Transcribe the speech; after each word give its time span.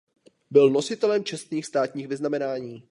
Byl 0.51 0.69
nositelem 0.69 1.23
četných 1.23 1.65
státních 1.65 2.07
vyznamenání. 2.07 2.79